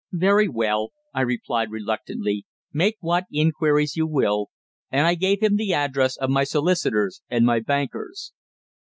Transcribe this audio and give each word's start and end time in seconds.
"Very 0.13 0.47
well," 0.47 0.93
I 1.13 1.21
replied 1.21 1.69
reluctantly; 1.69 2.47
"make 2.73 2.97
what 3.01 3.25
inquiries 3.31 3.95
you 3.95 4.07
will." 4.07 4.47
And 4.89 5.05
I 5.05 5.13
gave 5.13 5.41
him 5.43 5.57
the 5.57 5.73
address 5.73 6.17
of 6.17 6.31
my 6.31 6.43
solicitors 6.43 7.21
and 7.29 7.45
my 7.45 7.59
bankers. 7.59 8.33